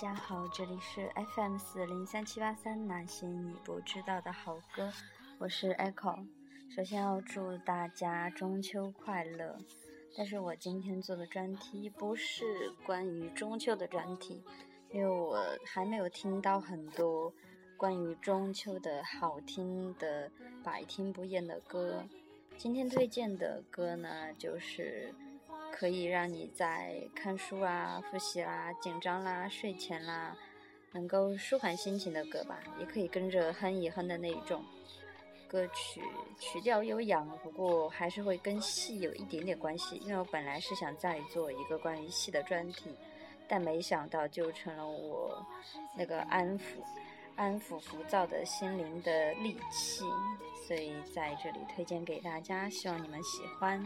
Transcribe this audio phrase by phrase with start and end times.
[0.00, 4.90] 大家好，这里是 FM 四零三七八三，那些你不知道的好歌，
[5.36, 6.26] 我是 Echo。
[6.74, 9.58] 首先要祝大家中秋快乐，
[10.16, 14.42] 但是我今天做的专题不是关于中秋的专题，
[14.90, 17.30] 因为我还没有听到很多
[17.76, 20.32] 关于中秋的好听的、
[20.64, 22.02] 百听不厌的歌。
[22.56, 25.14] 今天推荐的歌呢，就是
[25.80, 30.36] 可以让你在看书啊、复习啦、紧张啦、睡前啦，
[30.92, 34.62] 能够舒缓心情的歌吧，也可以跟着哼一哼的那一种。
[35.48, 36.02] 歌曲
[36.38, 39.96] 曲调悠扬，不过还是会跟戏有一点点关系。
[40.04, 42.94] 因为我本来是想再做一个关于戏的专题，
[43.48, 45.42] 但没想到就成了我
[45.96, 46.62] 那个安抚、
[47.36, 50.04] 安抚浮躁的心灵的利器，
[50.68, 53.82] 所以在这里推荐给大家，希望你们喜欢。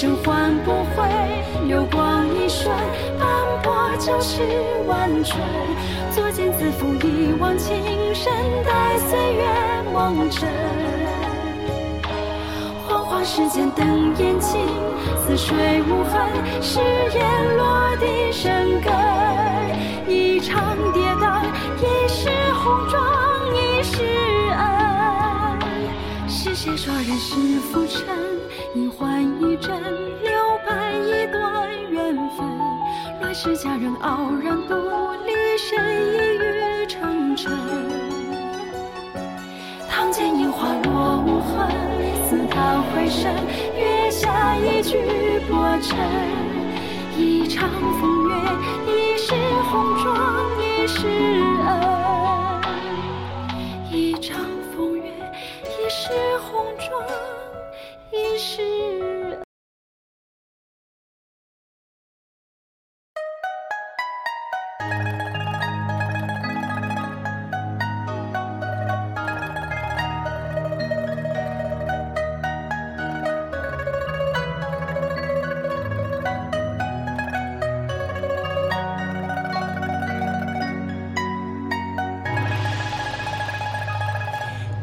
[0.00, 1.06] 生换不回，
[1.68, 2.74] 流光一瞬，
[3.18, 3.28] 斑
[3.62, 4.40] 驳旧事
[4.86, 5.38] 万春。
[6.10, 7.76] 作茧自缚，一往情
[8.14, 8.32] 深，
[8.64, 9.44] 待岁月
[9.92, 10.48] 蒙尘。
[13.22, 14.62] 世间灯焰尽，
[15.26, 16.18] 似水无痕。
[16.62, 16.80] 誓
[17.14, 18.90] 言落地生根，
[20.08, 21.44] 一场跌宕，
[21.76, 23.06] 一世红妆，
[26.70, 27.34] 谁说人世
[27.72, 28.06] 浮沉？
[28.76, 29.76] 一幻一真，
[30.22, 30.30] 留
[30.64, 32.46] 白一段缘分。
[33.20, 34.76] 乱世佳人傲然独
[35.26, 35.76] 立，身
[36.14, 37.50] 已欲成尘。
[39.88, 41.66] 堂前烟花落无痕。
[42.48, 43.34] 他回身，
[43.76, 44.96] 月下一句
[45.50, 45.98] 薄尘，
[47.18, 47.68] 一场
[48.00, 48.34] 风月，
[48.86, 49.34] 一世
[49.72, 50.14] 红妆，
[50.60, 51.39] 一世
[58.12, 58.80] 一世。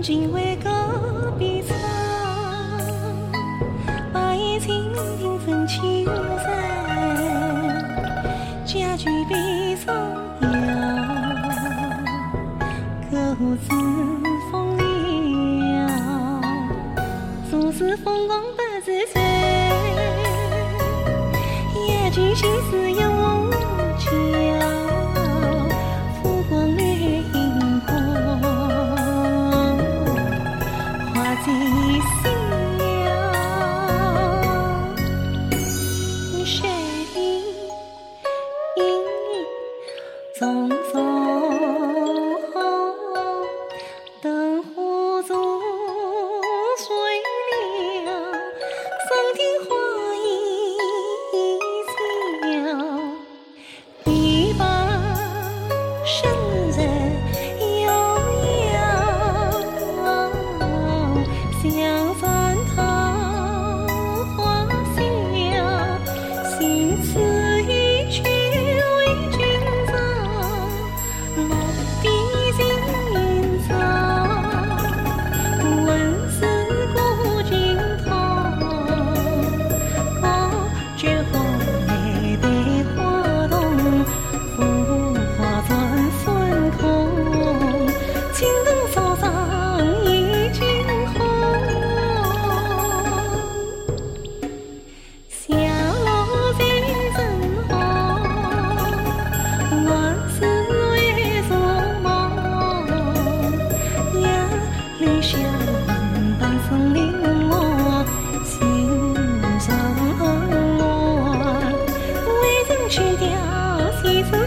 [0.00, 0.56] 只为
[22.34, 23.17] 心思有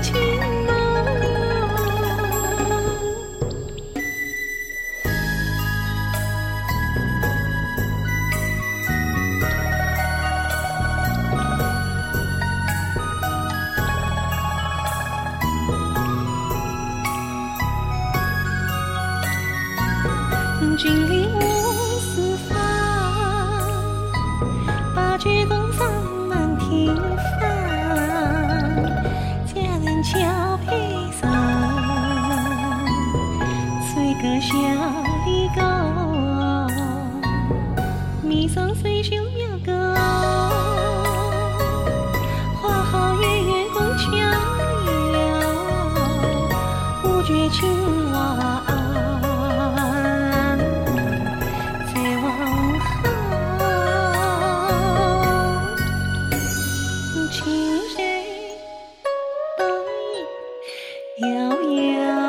[0.02, 0.51] 情。
[61.42, 62.21] 遥遥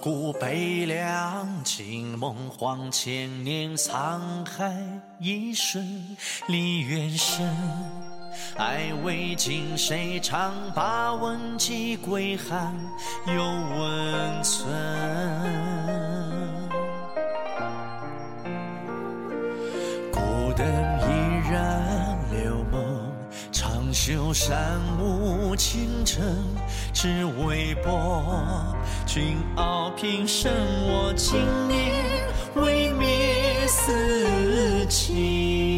[0.00, 4.72] 古悲凉尽梦黄千年沧海
[5.18, 7.44] 一瞬离原神。
[8.56, 12.72] 爱未尽，谁唱把文寄归汉
[13.26, 14.68] 有温存？
[20.12, 20.64] 孤灯
[21.00, 23.12] 依然留梦，
[23.50, 26.22] 长袖山舞倾城，
[27.00, 28.74] 是微薄
[29.06, 30.52] 君傲平生。
[30.88, 31.38] 我轻
[31.68, 31.94] 年
[32.56, 35.77] 未灭四情。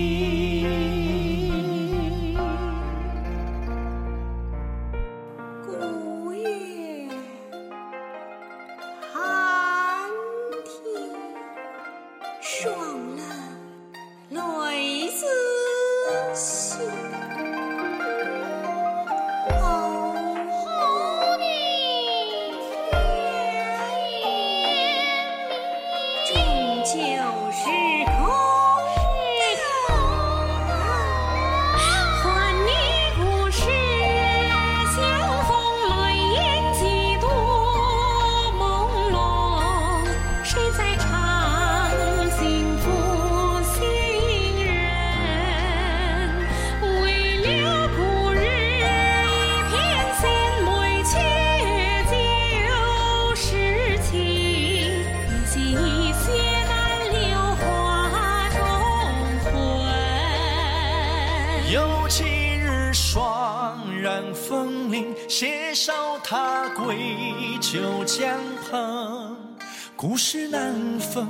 [67.73, 68.37] 旧江
[68.69, 69.31] 畔，
[69.95, 71.25] 故事难分，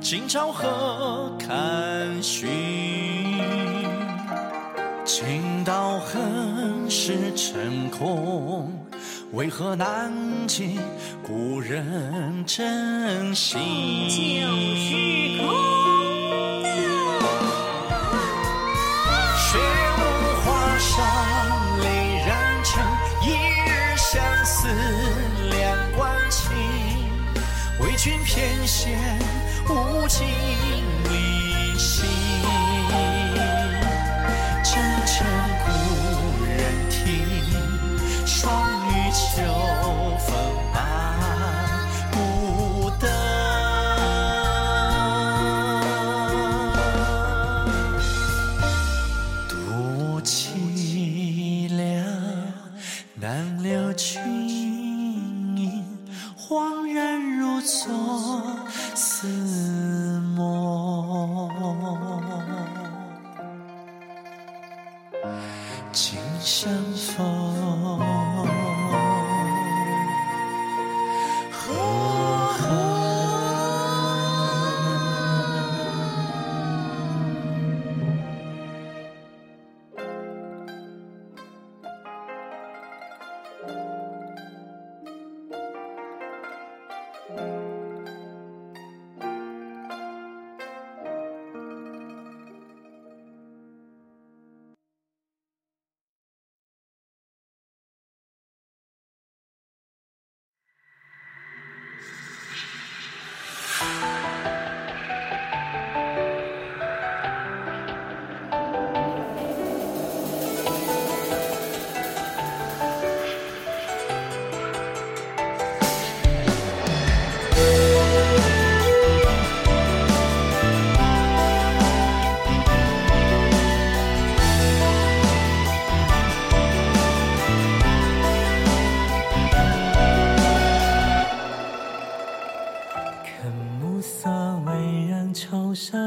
[0.00, 2.50] 今朝何堪寻？
[5.04, 8.72] 情到恨是成空，
[9.34, 10.12] 为何难
[10.48, 10.70] 解
[11.22, 13.60] 故人真心？
[14.08, 15.93] 旧时空。
[28.34, 28.98] 天仙
[29.68, 30.26] 无情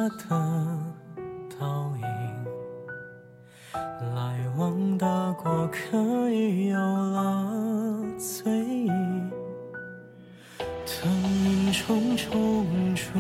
[0.10, 0.14] 的
[1.60, 2.04] 倒影，
[4.16, 8.90] 来往的过客已有了醉意，
[10.86, 11.12] 灯
[11.46, 13.20] 影重重处，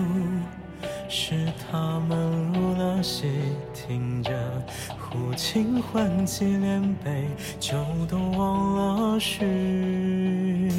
[1.09, 1.35] 是
[1.69, 3.27] 他们入了戏，
[3.73, 4.31] 听着
[4.97, 7.27] 胡琴唤起连杯，
[7.59, 7.77] 就
[8.09, 8.75] 都忘
[9.13, 10.69] 了续。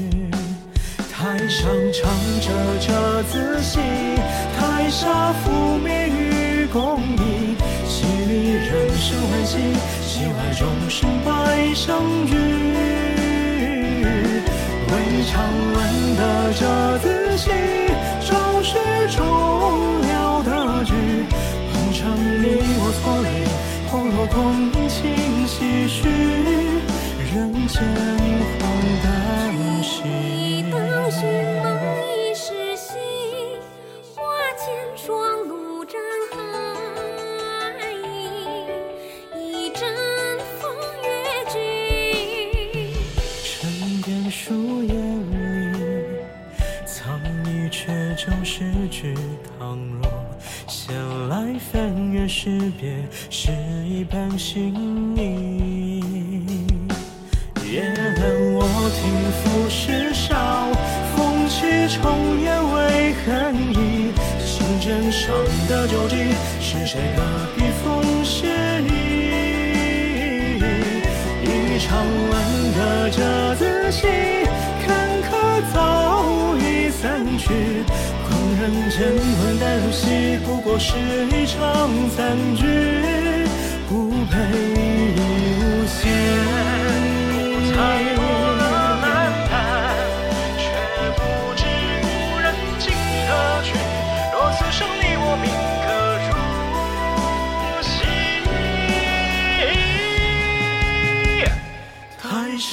[1.12, 2.10] 台上唱
[2.40, 3.80] 着折子戏。
[4.88, 7.54] 台下覆灭与共议。
[7.85, 9.59] 戏里人生欢喜，
[10.00, 12.33] 戏外终身白相遇。
[14.88, 14.92] 未
[15.26, 16.23] 尝闻得
[16.54, 16.64] 这
[17.00, 17.50] 子戏，
[18.25, 18.33] 终
[18.64, 18.78] 是
[19.14, 19.21] 终
[20.09, 20.95] 了的剧。
[21.71, 22.00] 红尘
[22.40, 22.47] 你
[22.80, 23.28] 我错泪。
[23.90, 25.12] 红落空情
[25.47, 26.09] 唏嘘，
[27.30, 27.76] 人间
[62.18, 64.12] 起重烟为恨意。
[64.44, 65.32] 信笺上
[65.68, 66.16] 的旧迹，
[66.60, 67.22] 是谁的
[67.56, 68.46] 笔锋写
[68.82, 68.88] 意？
[71.44, 72.32] 一场乱
[72.76, 74.06] 的折子戏，
[74.84, 74.88] 坎
[75.22, 75.32] 坷
[75.72, 75.76] 早
[76.56, 77.44] 已散去。
[78.26, 78.28] 狂
[78.60, 78.98] 人间
[79.38, 80.96] 混淡如洗，不过是
[81.30, 82.66] 一场残局，
[83.88, 84.34] 不配
[85.14, 85.18] 无
[85.87, 85.98] 限。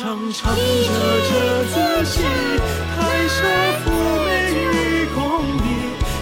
[0.06, 1.34] 唱唱着折
[1.66, 2.98] 子戏，台
[3.28, 3.42] 下
[3.84, 3.90] 赴
[4.24, 5.18] 美与功
[5.56, 5.66] 名，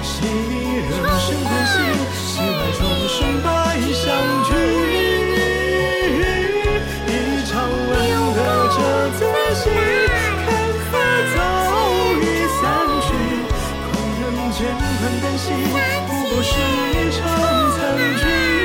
[0.02, 1.76] 戏里人生欢戏，
[2.24, 2.50] 戏外
[2.80, 3.46] 众生百
[3.92, 4.02] 相
[4.46, 4.50] 聚。
[7.08, 7.12] 一
[7.46, 7.92] 场闻
[8.34, 8.40] 得
[8.72, 8.80] 折
[9.20, 9.20] 子
[9.54, 9.68] 戏，
[10.46, 10.48] 看
[10.80, 10.88] 客
[11.36, 11.38] 早
[12.22, 12.24] 已
[12.62, 12.64] 散
[13.02, 13.12] 去，
[13.92, 14.24] 空人
[14.54, 15.46] 间看旦戏，
[16.08, 17.20] 不过是一场
[17.76, 17.78] 残
[18.18, 18.63] 局。